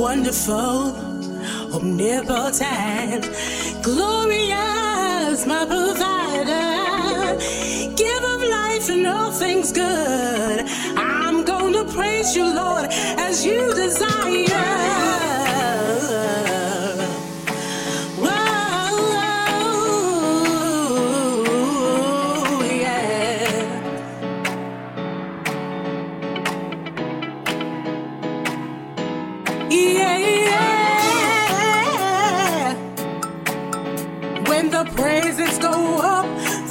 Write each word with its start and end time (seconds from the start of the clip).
wonderful, 0.00 0.96
omnipotent, 1.74 3.28
glorious, 3.82 5.46
my 5.46 5.66
provider, 5.66 7.36
give 7.96 8.24
of 8.24 8.42
life 8.42 8.88
and 8.88 9.06
all 9.06 9.30
things 9.30 9.70
good. 9.72 10.64
I'm 10.96 11.44
gonna 11.44 11.84
praise 11.84 12.34
you, 12.34 12.44
Lord, 12.44 12.86
as 13.18 13.44
you 13.44 13.74
desire. 13.74 14.10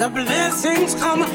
blessings 0.09 0.95
come 0.95 1.28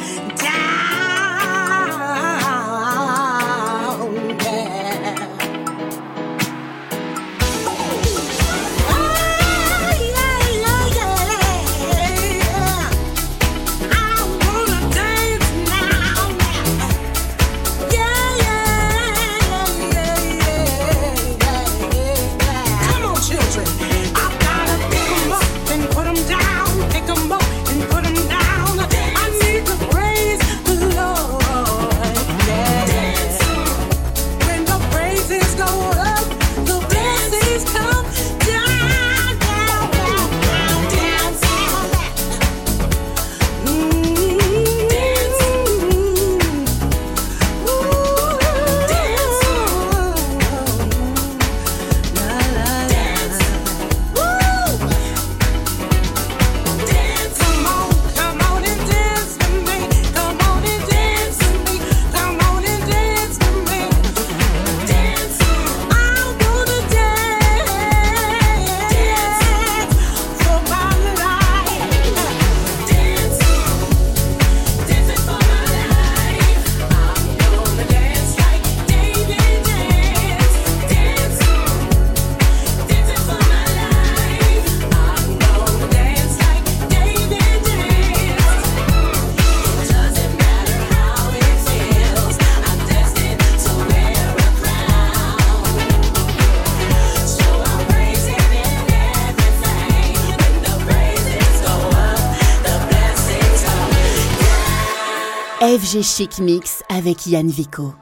Léger 105.94 106.02
Chic 106.02 106.38
Mix 106.40 106.82
avec 106.88 107.24
Yann 107.28 107.46
Vico. 107.46 107.94